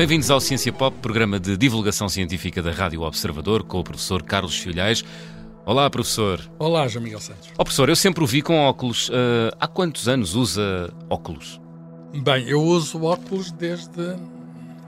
[0.00, 4.56] Bem-vindos ao Ciência Pop, programa de divulgação científica da Rádio Observador, com o professor Carlos
[4.56, 5.04] Filhais.
[5.66, 6.40] Olá, professor.
[6.58, 7.50] Olá, João Miguel Santos.
[7.52, 9.10] Oh, professor, eu sempre o vi com óculos.
[9.10, 11.60] Uh, há quantos anos usa óculos?
[12.14, 14.16] Bem, eu uso óculos desde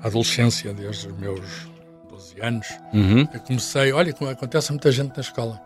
[0.02, 1.68] a adolescência, desde os meus
[2.08, 2.66] 12 anos.
[2.94, 3.28] Uhum.
[3.34, 5.60] Eu comecei, olha, como acontece a muita gente na escola.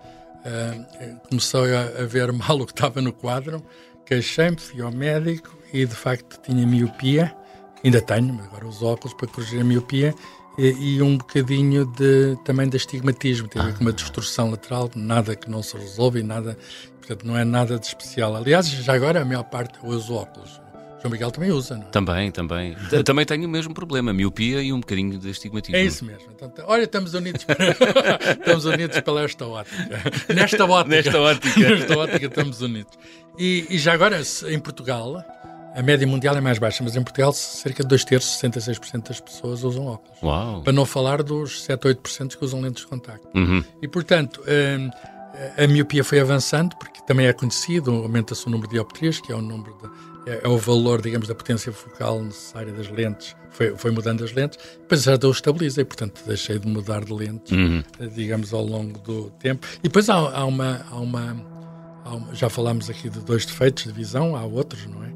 [0.45, 3.65] Uh, comecei a, a, ver mal o que estava no quadro,
[4.05, 7.33] queixei-me, fui ao médico e de facto tinha miopia.
[7.87, 10.13] Ainda tenho, mas agora uso óculos para corrigir a miopia
[10.59, 14.91] e, e um bocadinho de, também de astigmatismo, tem a ver com uma distorção lateral,
[14.97, 16.59] nada que não se resolve e nada,
[16.99, 18.35] portanto não é nada de especial.
[18.35, 20.61] Aliás, já agora a maior parte uso óculos.
[21.01, 21.91] João Miguel também usa, não é?
[21.91, 22.77] Também, também.
[23.05, 25.77] também tenho o mesmo problema, miopia e um bocadinho de astigmatismo.
[25.77, 26.27] É isso mesmo.
[26.33, 27.71] Então, olha, estamos unidos para,
[28.41, 30.35] estamos unidos pela esta ótica.
[30.35, 30.97] Nesta ótica.
[30.97, 31.61] Nesta ótica.
[31.71, 32.93] Nesta ótica estamos unidos.
[33.39, 35.23] E, e já agora, em Portugal,
[35.77, 39.21] a média mundial é mais baixa, mas em Portugal cerca de 2 terços, 66% das
[39.21, 40.23] pessoas usam óculos.
[40.23, 40.63] Uau.
[40.63, 43.29] Para não falar dos 7 ou 8% que usam lentes de contacto.
[43.35, 43.63] Uhum.
[43.83, 44.91] E, portanto, hum,
[45.63, 49.35] a miopia foi avançando, porque também é conhecido, aumenta-se o número de dioptrias, que é
[49.35, 53.77] o número de, é, é, o valor, digamos, da potência focal necessária das lentes, foi,
[53.77, 57.83] foi mudando as lentes, depois já eu estabilizei, portanto deixei de mudar de lentes, uhum.
[58.15, 59.67] digamos, ao longo do tempo.
[59.81, 61.37] E depois há, há, uma, há uma,
[62.33, 65.16] já falámos aqui de dois defeitos de visão, há outros, não é?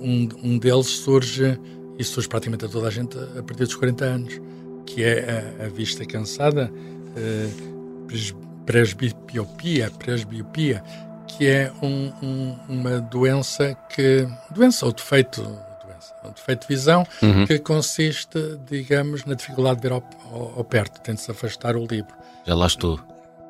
[0.00, 1.58] Um, um deles surge,
[1.98, 4.40] e surge praticamente a toda a gente a partir dos 40 anos,
[4.86, 10.82] que é a, a vista cansada, uh, presbiopia, presbiopia,
[11.26, 17.06] que é um, um, uma doença que doença ou defeito doença, um defeito de visão
[17.22, 17.46] uhum.
[17.46, 22.14] que consiste, digamos, na dificuldade de ver ao, ao, ao perto, tem-se afastar o livro.
[22.46, 22.98] Já lá estou.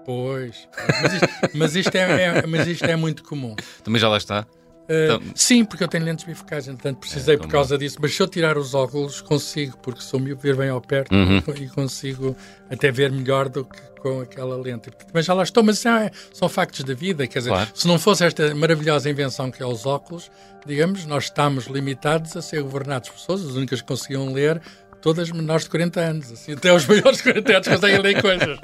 [0.05, 0.69] Pois,
[1.03, 3.55] mas isto, mas isto é, é, mas isto é muito comum.
[3.85, 4.47] Também já lá está.
[4.89, 7.99] Uh, então, sim, porque eu tenho lentes bifocais, portanto precisei é, por causa disso.
[8.01, 11.43] Mas se eu tirar os óculos, consigo, porque sou meu ver bem ao perto uhum.
[11.57, 12.35] e consigo
[12.71, 14.91] até ver melhor do que com aquela lente.
[15.13, 17.27] Mas já lá estou, mas é, são factos da vida.
[17.27, 17.71] Quer dizer, claro.
[17.75, 20.31] se não fosse esta maravilhosa invenção que é os óculos,
[20.65, 24.61] digamos, nós estamos limitados a ser governados por pessoas, as únicas que conseguiam ler
[25.01, 26.33] todas menores de 40 anos.
[26.33, 28.59] Assim, até os maiores de 40 anos conseguem ler coisas.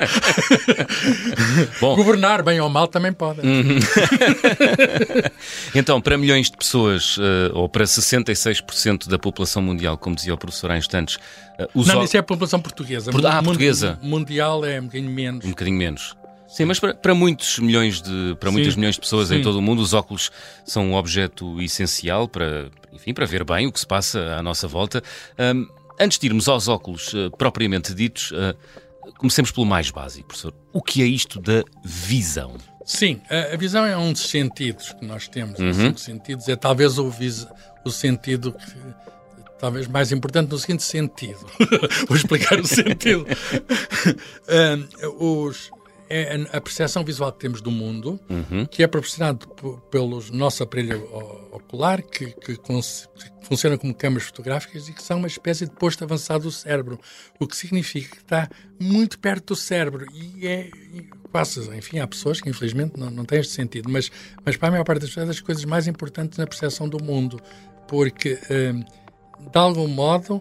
[1.81, 1.97] Bom.
[1.97, 3.45] Governar, bem ou mal, também podem.
[3.45, 3.79] Uhum.
[5.75, 10.39] então, para milhões de pessoas, uh, ou para 66% da população mundial, como dizia o
[10.39, 13.11] professor há instantes, uh, os Não, isso é a população portuguesa.
[13.11, 13.25] Por...
[13.27, 13.99] Ah, portuguesa.
[14.03, 15.45] Mundial é um bocadinho menos.
[15.45, 16.17] Um bocadinho menos.
[16.55, 19.39] Sim, mas para, para, muitos milhões de para muitas milhões de pessoas Sim.
[19.39, 20.31] em todo o mundo, os óculos
[20.65, 24.69] são um objeto essencial para, enfim, para ver bem o que se passa à nossa
[24.69, 25.03] volta.
[25.37, 25.67] Um,
[25.99, 28.57] Antes de irmos aos óculos uh, propriamente ditos, uh,
[29.19, 30.55] comecemos pelo mais básico, professor.
[30.73, 32.57] O que é isto da visão?
[32.85, 35.59] Sim, a, a visão é um dos sentidos que nós temos.
[35.59, 35.71] Uhum.
[35.71, 37.47] Os cinco sentidos é talvez o, vis,
[37.85, 38.75] o sentido que
[39.59, 41.47] talvez mais importante no seguinte sentido.
[42.07, 43.27] Vou explicar o sentido.
[45.19, 45.71] os,
[46.17, 48.65] é a percepção visual que temos do mundo, uhum.
[48.67, 49.49] que é proporcionado
[49.91, 51.03] pelo nosso aparelho
[51.51, 52.83] ocular, que, que, que,
[53.43, 57.01] funciona como câmaras fotográficas e que são uma espécie de posto avançado do cérebro,
[57.41, 58.49] o que significa que está
[58.81, 60.71] muito perto do cérebro e é
[61.33, 64.09] quase, enfim, há pessoas que infelizmente não, não têm este sentido, mas,
[64.45, 67.03] mas para a maior parte das pessoas é das coisas mais importantes na percepção do
[67.03, 67.41] mundo,
[67.89, 68.85] porque hum,
[69.51, 70.41] de algum modo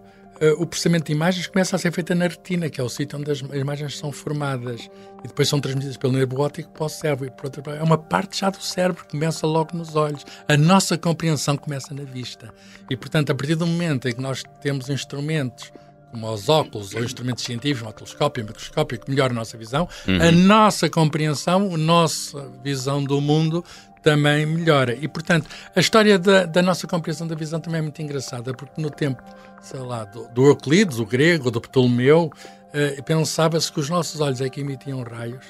[0.51, 3.31] o processamento de imagens começa a ser feito na retina, que é o sítio onde
[3.31, 4.89] as imagens são formadas
[5.23, 7.25] e depois são transmitidas pelo nervo óptico para o cérebro.
[7.25, 10.25] E por outra, é uma parte já do cérebro que começa logo nos olhos.
[10.47, 12.53] A nossa compreensão começa na vista.
[12.89, 15.71] E, portanto, a partir do momento em que nós temos instrumentos
[16.13, 19.89] como os óculos ou instrumentos científicos, um telescópio, um microscópio, que melhoram a nossa visão,
[20.07, 20.21] uhum.
[20.21, 23.65] a nossa compreensão, a nossa visão do mundo
[24.03, 24.93] também melhora.
[24.93, 28.79] E, portanto, a história da, da, nossa compreensão da visão também é muito engraçada, porque
[28.79, 29.23] no tempo,
[29.61, 32.29] sei lá, do, do Euclides, o grego, do Ptolomeu,
[32.73, 35.45] eh, pensava-se que os nossos olhos é que emitiam raios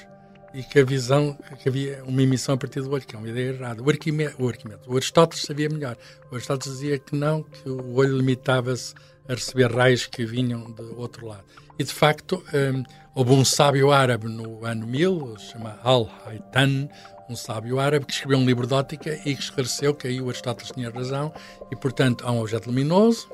[0.54, 3.28] e que a visão, que havia uma emissão a partir do olho, que é uma
[3.28, 3.82] ideia errada.
[3.82, 5.96] O Arquimedes, o, o Aristóteles sabia melhor.
[6.30, 8.94] O Aristóteles dizia que não, que o olho limitava-se
[9.28, 11.44] a receber raios que vinham do outro lado.
[11.76, 12.84] E, de facto, um,
[13.14, 16.88] houve um sábio árabe no ano 1000, chama Al-Haytan,
[17.28, 20.28] um sábio árabe que escreveu um livro de ótica e que esclareceu que aí o
[20.28, 21.32] Aristóteles tinha razão
[21.70, 23.28] e, portanto, há um objeto luminoso,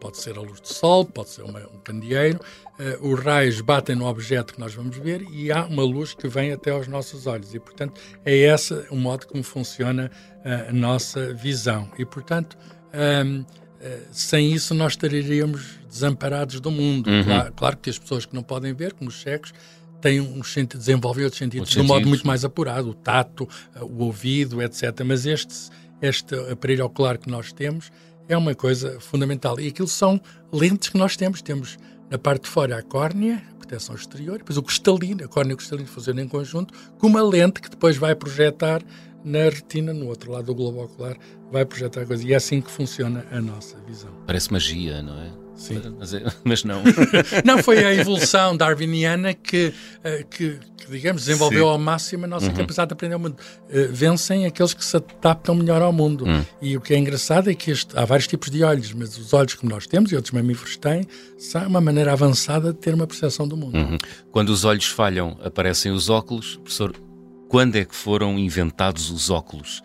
[0.00, 2.40] pode ser a luz do sol, pode ser uma, um candeeiro,
[2.78, 6.28] uh, os raios batem no objeto que nós vamos ver e há uma luz que
[6.28, 10.10] vem até aos nossos olhos e, portanto, é esse o modo como funciona
[10.44, 12.56] uh, a nossa visão e, portanto,
[13.24, 13.46] um, uh,
[14.10, 17.08] sem isso nós estaríamos desamparados do mundo.
[17.08, 17.24] Uhum.
[17.24, 19.52] Claro, claro, que as pessoas que não podem ver, como os cegos,
[20.00, 23.48] têm um sentido, desenvolvem outros sentidos de um modo muito mais apurado, o tato,
[23.80, 25.02] o ouvido, etc.
[25.04, 25.70] Mas este,
[26.00, 27.90] este aparelho ocular que nós temos
[28.28, 29.58] é uma coisa fundamental.
[29.60, 30.20] E aquilo são
[30.52, 31.42] lentes que nós temos.
[31.42, 31.78] Temos
[32.10, 35.54] na parte de fora a córnea, a proteção exterior, depois o cristalino, a córnea e
[35.54, 38.82] o cristalino funcionam em conjunto, com uma lente que depois vai projetar
[39.24, 41.16] na retina, no outro lado do globo ocular,
[41.50, 42.24] vai projetar a coisa.
[42.24, 44.10] E é assim que funciona a nossa visão.
[44.24, 45.45] Parece magia, não é?
[45.56, 45.80] Sim.
[45.98, 46.22] Mas, é,
[46.68, 46.82] não.
[47.44, 49.72] não, foi a evolução darwiniana que,
[50.04, 51.70] eh, que, que digamos, desenvolveu Sim.
[51.70, 52.54] ao máximo a nossa uhum.
[52.54, 53.36] capacidade de aprender ao mundo.
[53.68, 56.24] Uh, vencem aqueles que se adaptam melhor ao mundo.
[56.24, 56.44] Uhum.
[56.60, 59.32] E o que é engraçado é que este, há vários tipos de olhos, mas os
[59.32, 61.06] olhos que nós temos e outros mamíferos têm
[61.38, 63.76] são uma maneira avançada de ter uma percepção do mundo.
[63.76, 63.98] Uhum.
[64.30, 66.56] Quando os olhos falham, aparecem os óculos.
[66.56, 66.94] Professor,
[67.48, 69.82] quando é que foram inventados os óculos?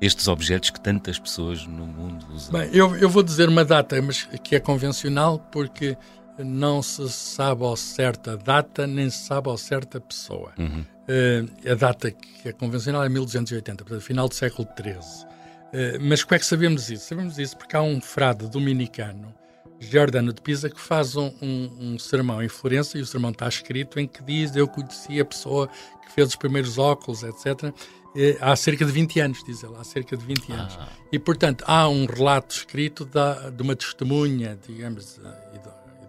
[0.00, 2.52] Estes objetos que tantas pessoas no mundo usam?
[2.52, 5.96] Bem, eu, eu vou dizer uma data, mas que é convencional porque
[6.38, 10.52] não se sabe ao certo a data, nem se sabe ao certo a pessoa.
[10.58, 10.84] Uhum.
[11.08, 14.96] Uh, a data que é convencional é 1280, portanto, final do século XIII.
[14.96, 17.06] Uh, mas como é que sabemos isso?
[17.06, 19.34] Sabemos isso porque há um frade dominicano,
[19.80, 23.48] Giordano de Pisa, que faz um, um, um sermão em Florença e o sermão está
[23.48, 25.68] escrito em que diz: Eu conheci a pessoa
[26.04, 27.74] que fez os primeiros óculos, etc.
[28.14, 30.76] É, há cerca de 20 anos, diz ele, há cerca de 20 anos.
[30.78, 30.88] Ah.
[31.12, 35.20] E, portanto, há um relato escrito da, de uma testemunha, digamos,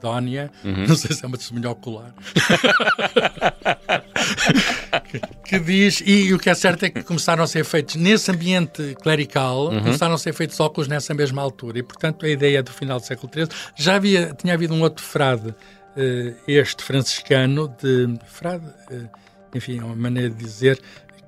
[0.02, 0.88] eh, idónea, uhum.
[0.88, 2.14] não sei se é uma testemunha ocular,
[5.10, 8.32] que, que, diz, e o que é certo é que começaram a ser feitos nesse
[8.32, 9.82] ambiente clerical, uhum.
[9.82, 13.06] começaram a ser feitos óculos nessa mesma altura, e portanto a ideia do final do
[13.06, 19.10] século XIII, já havia, tinha havido um outro frade, uh, este franciscano, de frade, uh,
[19.54, 20.80] enfim, é uma maneira de dizer,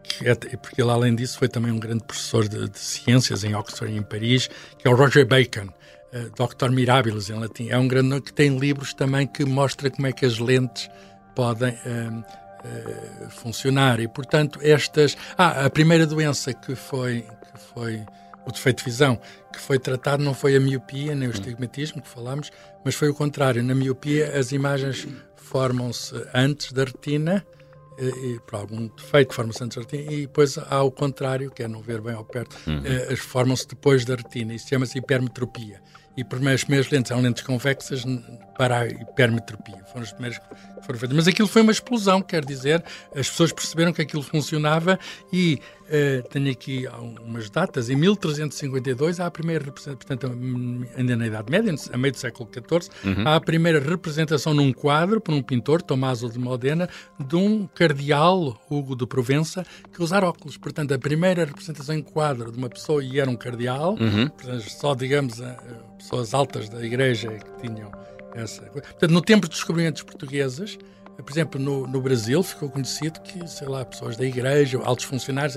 [0.03, 3.93] que, porque ele, além disso, foi também um grande professor de, de ciências em Oxford
[3.93, 5.69] e em Paris, que é o Roger Bacon,
[6.13, 7.69] uh, Doctor Mirabilis em latim.
[7.69, 10.89] É um grande nome que tem livros também que mostra como é que as lentes
[11.35, 13.99] podem uh, uh, funcionar.
[13.99, 15.17] E, portanto, estas...
[15.37, 18.03] Ah, a primeira doença que foi, que foi
[18.45, 19.19] o defeito de visão,
[19.51, 22.51] que foi tratado não foi a miopia nem o estigmatismo que falámos,
[22.83, 23.63] mas foi o contrário.
[23.63, 27.45] Na miopia, as imagens formam-se antes da retina
[27.97, 31.67] e, por algum defeito formam-se antes da retina e depois há o contrário, que é
[31.67, 32.81] não ver bem ao perto, uhum.
[32.83, 34.53] Eh, formam-se depois da retina.
[34.53, 35.79] Isso chama-se hipermetropia
[36.15, 38.03] e por as primeiras lentes eram lentes convexas
[38.57, 39.83] para a hipermetropia.
[39.85, 40.45] Foram primeiros que
[40.85, 41.15] foram.
[41.15, 42.83] Mas aquilo foi uma explosão, quer dizer,
[43.15, 44.99] as pessoas perceberam que aquilo funcionava
[45.31, 46.85] e uh, tenho aqui
[47.25, 47.89] umas datas.
[47.89, 50.31] Em 1352 há a primeira portanto,
[50.97, 53.27] ainda na Idade Média, a meio do século XIV, uhum.
[53.27, 56.89] há a primeira representação num quadro por um pintor, Tommaso de Modena,
[57.19, 60.57] de um cardeal, Hugo de Provença, que usar óculos.
[60.57, 64.27] Portanto, a primeira representação em quadro de uma pessoa e era um cardeal, uhum.
[64.29, 65.53] portanto, só, digamos, a,
[65.97, 67.91] pessoas altas da igreja que tinham
[68.35, 68.87] essa coisa.
[68.87, 70.77] Portanto, no tempo dos descobrimentos portugueses,
[71.21, 75.55] por exemplo, no, no, Brasil ficou conhecido que, sei lá, pessoas da igreja, altos funcionários,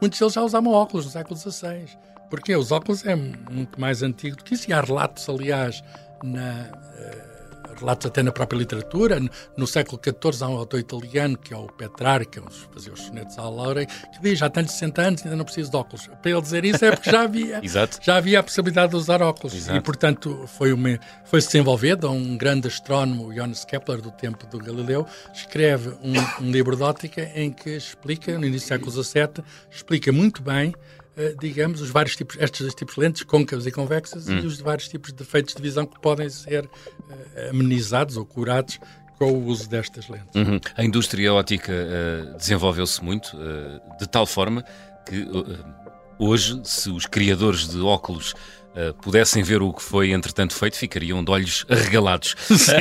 [0.00, 1.86] muitos deles já usavam óculos no século XVI.
[2.28, 4.68] Porque os óculos é muito mais antigo do que isso.
[4.68, 5.82] E há relatos, aliás,
[6.24, 7.35] na, uh,
[7.78, 9.20] relatos até na própria literatura.
[9.56, 13.38] No século XIV há um autor italiano, que é o Petrarca, que fazia os sonetos
[13.38, 16.06] à Laura, que diz, já tenho 60 anos e ainda não preciso de óculos.
[16.06, 17.60] Para ele dizer isso é porque já havia,
[18.02, 19.54] já havia a possibilidade de usar óculos.
[19.54, 19.78] Exato.
[19.78, 22.10] E, portanto, foi, uma, foi -se desenvolvido.
[22.10, 27.30] Um grande astrónomo, Johannes Kepler, do tempo do Galileu, escreve um, um livro de ótica
[27.34, 30.74] em que explica, no início do século XVII, explica muito bem
[31.40, 34.38] digamos, os vários tipos, estes tipos de lentes, côncavas e convexas, hum.
[34.38, 38.78] e os vários tipos de defeitos de visão que podem ser uh, amenizados ou curados
[39.18, 40.34] com o uso destas lentes.
[40.34, 40.60] Uhum.
[40.76, 44.62] A indústria ótica uh, desenvolveu-se muito, uh, de tal forma
[45.06, 45.26] que
[46.18, 48.34] hoje, se os criadores de óculos
[48.76, 52.36] uh, pudessem ver o que foi entretanto feito, ficariam de olhos arregalados.
[52.46, 52.72] Sim,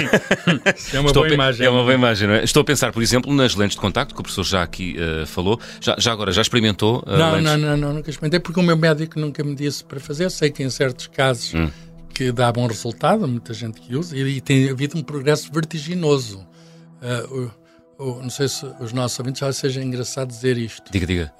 [0.93, 1.65] é uma Estou boa imagem.
[1.65, 2.43] É uma boa imagem, não é?
[2.43, 5.25] Estou a pensar, por exemplo, nas lentes de contacto, que o professor já aqui uh,
[5.25, 5.59] falou.
[5.79, 6.99] Já, já, agora, já experimentou?
[7.07, 9.99] Uh, não, não, não, não, nunca experimentei, porque o meu médico nunca me disse para
[9.99, 10.29] fazer.
[10.29, 11.69] Sei que em certos casos hum.
[12.13, 16.45] que dá bom resultado, muita gente que usa, e, e tem havido um progresso vertiginoso.
[17.01, 17.51] Uh,
[17.97, 20.91] o, o, não sei se os nossos ouvintes já seja engraçado dizer isto.
[20.91, 21.33] Diga, diga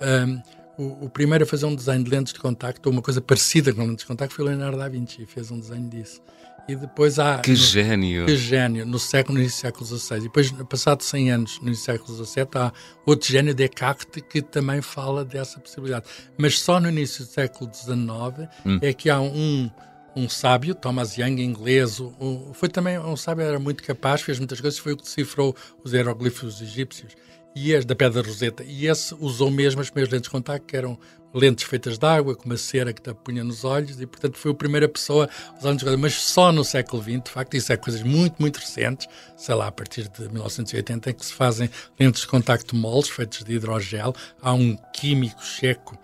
[0.78, 3.74] o, o, primeiro a fazer um desenho de lentes de contacto, ou uma coisa parecida
[3.74, 6.22] com lentes de contacto, foi Leonardo da Vinci, fez um desenho disso.
[6.68, 7.40] E depois há.
[7.40, 8.26] Que no, gênio!
[8.26, 8.86] Que gênio!
[8.86, 10.18] No século, no início do século XVI.
[10.18, 12.74] E depois, passado 100 anos, no início do século XVII, há
[13.06, 16.06] outro gênio, Descartes, que também fala dessa possibilidade.
[16.38, 18.80] Mas só no início do século XIX hum.
[18.82, 19.70] é que há um,
[20.16, 24.60] um sábio, Thomas Young, inglês, um, foi também um sábio, era muito capaz, fez muitas
[24.60, 27.16] coisas, foi o que decifrou os hieroglifos egípcios
[27.56, 28.64] e as da Pedra Roseta.
[28.64, 31.00] E esse usou mesmo as primeiras lentes de contacto, que eram
[31.34, 34.52] lentes feitas de água, com uma cera que te punha nos olhos, e portanto foi
[34.52, 35.96] a primeira pessoa a usar lentes.
[35.98, 39.08] Mas só no século XX, de facto, isso é coisas muito, muito recentes,
[39.38, 41.70] sei lá, a partir de 1980, é que se fazem
[42.00, 44.14] lentes de contacto moles, feitos de hidrogel.
[44.42, 45.98] Há um químico checo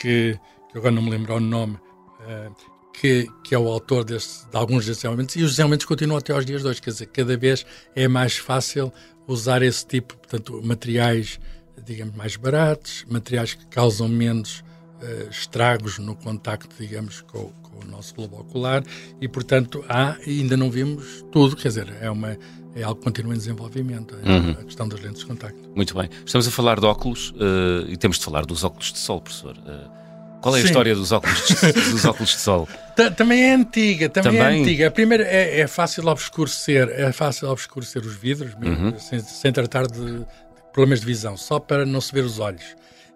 [0.00, 0.38] que,
[0.70, 2.54] que agora não me lembro o nome, uh,
[2.94, 6.32] que, que é o autor deste, de alguns desses elementos, e os elementos continuam até
[6.32, 6.80] aos dias de hoje.
[6.80, 8.92] Quer dizer, cada vez é mais fácil
[9.26, 11.40] usar esse tipo, portanto, materiais,
[11.84, 14.60] digamos, mais baratos, materiais que causam menos
[15.02, 18.82] uh, estragos no contacto, digamos, com, com, o nosso globo ocular,
[19.20, 22.38] e, portanto, há, ainda não vimos tudo, quer dizer, é uma
[22.76, 24.50] é algo que continua em desenvolvimento, é uhum.
[24.50, 25.70] a questão das lentes de contacto.
[25.76, 26.10] Muito bem.
[26.26, 29.56] Estamos a falar de óculos uh, e temos de falar dos óculos de sol, professor.
[29.56, 30.03] Uh,
[30.44, 30.66] qual é a Sim.
[30.66, 32.68] história dos óculos de, dos óculos de sol?
[33.16, 34.88] também é antiga, também, é também, é antiga.
[34.88, 38.98] A primeira é, é, fácil obscurecer, é fácil obscurecer os vidros, mesmo, uhum.
[38.98, 40.26] sem, sem, tratar de, de,
[40.70, 42.62] problemas de visão, só para não se ver os olhos.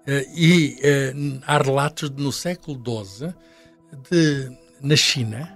[0.06, 3.35] Uh, e uh, há relatos no século XII
[4.11, 5.54] de, na China,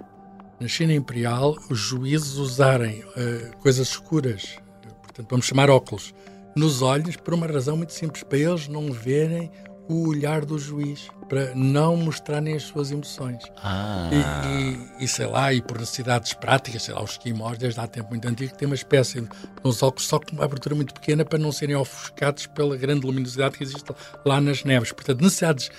[0.60, 4.58] na China Imperial, os juízes usarem uh, coisas escuras,
[5.04, 6.12] portanto, vamos chamar óculos,
[6.54, 9.50] nos olhos, por uma razão muito simples, para eles não verem
[9.88, 13.42] o olhar do juiz para não mostrarem as suas emoções.
[13.56, 14.10] Ah.
[14.12, 17.86] E, e, e, sei lá, e por necessidades práticas, sei lá, os esquimós, desde há
[17.86, 19.28] tempo muito antigo, têm uma espécie de
[19.64, 23.56] uns óculos só com uma abertura muito pequena para não serem ofuscados pela grande luminosidade
[23.56, 23.92] que existe
[24.24, 24.92] lá nas neves.
[24.92, 25.70] Portanto, necessidades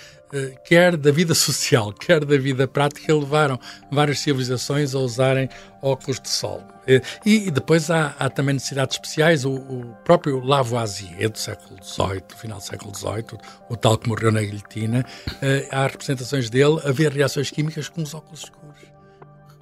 [0.63, 3.59] quer da vida social, quer da vida prática, levaram
[3.91, 5.49] várias civilizações a usarem
[5.81, 6.63] óculos de sol.
[6.87, 9.45] Eh, e, depois há, há também necessidades especiais.
[9.45, 13.97] O, o, próprio Lavoisier, do século XVIII, do final do século XVIII, o, o tal
[13.97, 15.05] que morreu na guilhotina,
[15.41, 18.92] eh, há representações dele a ver reações químicas com os óculos escuros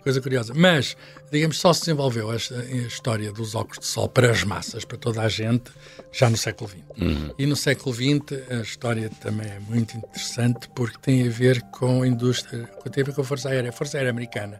[0.02, 0.54] coisa curiosa.
[0.56, 0.98] Mas,
[1.32, 4.98] digamos, só se desenvolveu a, a, história dos óculos de sol para as massas, para
[4.98, 5.72] toda a gente,
[6.12, 6.80] já no século XX.
[7.00, 7.34] Uhum.
[7.38, 12.02] E no século XX a história também é muito interessante porque tem a ver com
[12.02, 13.70] a indústria, tem a ver com a Força Aérea.
[13.70, 14.60] A Força Aérea Americana,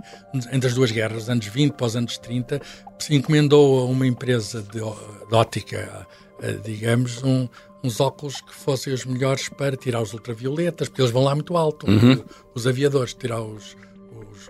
[0.52, 2.62] entre as duas guerras, anos 20 para os anos 30,
[3.00, 6.08] se encomendou a uma empresa de, de ótica,
[6.64, 7.48] digamos, um,
[7.84, 11.58] uns óculos que fossem os melhores para tirar os ultravioletas, porque eles vão lá muito
[11.58, 12.24] alto, uhum.
[12.54, 13.76] os aviadores, tirar os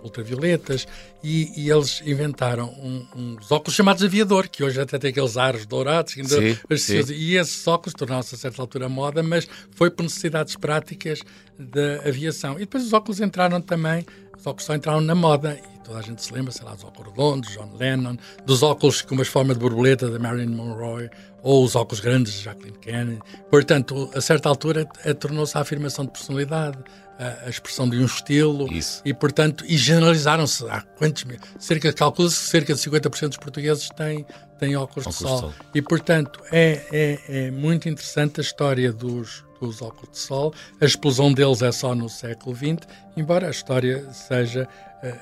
[0.02, 0.86] ultravioletas,
[1.22, 5.66] e, e eles inventaram um, uns óculos chamados aviador, que hoje até tem aqueles aros
[5.66, 6.36] dourados, ainda,
[6.76, 7.12] sim, sim.
[7.12, 11.20] e esses óculos tornaram-se a certa altura moda, mas foi por necessidades práticas
[11.58, 12.56] da aviação.
[12.56, 14.04] E depois os óculos entraram também,
[14.36, 17.10] os óculos só entraram na moda, toda a gente se lembra, sei lá, dos óculos
[17.10, 21.10] redondos, John Lennon, dos óculos com uma forma de borboleta da Marilyn Monroe,
[21.42, 23.20] ou os óculos grandes de Jacqueline Kennedy.
[23.50, 24.86] Portanto, a certa altura,
[25.18, 26.78] tornou-se a afirmação de personalidade,
[27.18, 29.02] a, a expressão de um estilo Isso.
[29.04, 30.64] e, portanto, e generalizaram-se.
[30.68, 31.24] Há quantos
[31.58, 34.26] cerca, calcula-se que cerca de 50% dos portugueses têm,
[34.58, 35.34] têm óculos, óculos de, sol.
[35.34, 35.66] de, sol.
[35.74, 40.54] E, portanto, é, é, é muito interessante a história dos, dos óculos de sol.
[40.80, 42.86] A explosão deles é só no século XX,
[43.16, 44.68] embora a história seja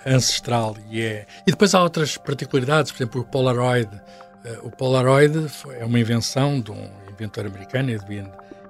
[0.07, 0.77] ancestral.
[0.91, 1.27] E, é...
[1.47, 3.91] e depois há outras particularidades, por exemplo, o Polaroid.
[3.95, 5.47] Uh, o Polaroid
[5.79, 8.27] é uma invenção de um inventor americano, Edwin,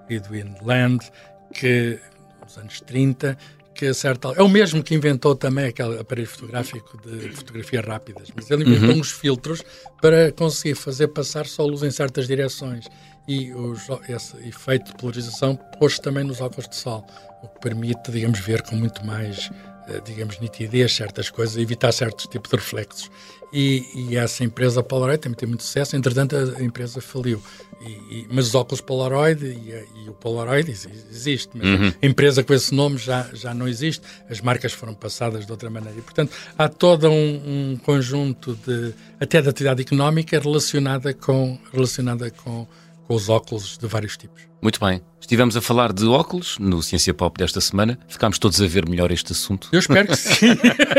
[0.08, 1.10] Edwin Land,
[1.52, 2.00] que
[2.42, 3.36] nos anos 30,
[3.74, 8.28] que a certa é o mesmo que inventou também aquele aparelho fotográfico de fotografias rápidas,
[8.34, 9.00] mas ele inventou uhum.
[9.00, 9.62] uns filtros
[10.02, 12.86] para conseguir fazer passar só luz em certas direções
[13.26, 17.06] e os, esse efeito de polarização pôs também nos óculos de sol,
[17.42, 22.26] o que permite, digamos, ver com muito mais eh, digamos, nitidez, certas coisas, evitar certos
[22.26, 23.10] tipos de reflexos.
[23.52, 27.42] E, e essa empresa Polaroid também tem muito sucesso, entretanto a empresa faliu.
[27.80, 31.92] E, e, mas os óculos Polaroid e, o Polaroid existe, mas uhum.
[32.00, 35.68] a empresa com esse nome já, já não existe, as marcas foram passadas de outra
[35.70, 35.98] maneira.
[35.98, 42.30] E, portanto, há todo um, um conjunto de, até de atividade económica relacionada com, relacionada
[42.30, 42.68] com,
[43.10, 44.42] com os óculos de vários tipos.
[44.62, 45.02] Muito bem.
[45.20, 47.98] Estivemos a falar de óculos no Ciência Pop desta semana.
[48.06, 49.68] Ficámos todos a ver melhor este assunto.
[49.72, 50.46] Eu espero que sim.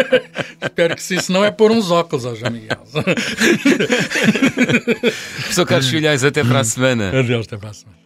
[0.62, 1.22] espero que sim.
[1.22, 2.84] Se não é pôr uns óculos ao João Miguel.
[5.36, 7.18] Professor Carlos Filhais, até para a semana.
[7.18, 8.01] Adeus, até para a semana.